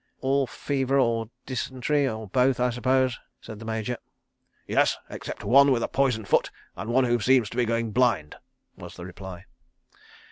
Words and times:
"All 0.21 0.47
fever 0.47 0.97
or 0.99 1.29
dysentery—or 1.45 2.29
both, 2.29 2.59
I 2.59 2.71
suppose?" 2.71 3.19
said 3.39 3.59
the 3.59 3.65
Major. 3.65 3.97
"Yes—except 4.65 5.43
one 5.43 5.71
with 5.71 5.83
a 5.83 5.87
poisoned 5.87 6.27
foot 6.27 6.49
and 6.75 6.89
one 6.89 7.03
who 7.03 7.19
seems 7.19 7.51
to 7.51 7.57
be 7.57 7.65
going 7.65 7.91
blind," 7.91 8.37
was 8.75 8.95
the 8.95 9.05
reply. 9.05 9.45